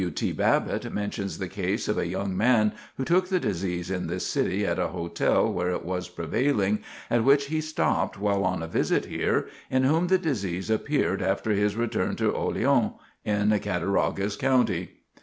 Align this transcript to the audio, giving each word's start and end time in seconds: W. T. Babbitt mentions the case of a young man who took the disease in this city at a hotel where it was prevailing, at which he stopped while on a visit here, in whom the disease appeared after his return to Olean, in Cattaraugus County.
W. 0.01 0.11
T. 0.11 0.31
Babbitt 0.31 0.91
mentions 0.91 1.37
the 1.37 1.47
case 1.47 1.87
of 1.87 1.99
a 1.99 2.07
young 2.07 2.35
man 2.35 2.71
who 2.97 3.05
took 3.05 3.27
the 3.27 3.39
disease 3.39 3.91
in 3.91 4.07
this 4.07 4.25
city 4.25 4.65
at 4.65 4.79
a 4.79 4.87
hotel 4.87 5.53
where 5.53 5.69
it 5.69 5.85
was 5.85 6.09
prevailing, 6.09 6.79
at 7.11 7.23
which 7.23 7.49
he 7.49 7.61
stopped 7.61 8.19
while 8.19 8.43
on 8.43 8.63
a 8.63 8.67
visit 8.67 9.05
here, 9.05 9.47
in 9.69 9.83
whom 9.83 10.07
the 10.07 10.17
disease 10.17 10.71
appeared 10.71 11.21
after 11.21 11.51
his 11.51 11.75
return 11.75 12.15
to 12.15 12.33
Olean, 12.33 12.93
in 13.23 13.51
Cattaraugus 13.59 14.35
County. 14.37 14.89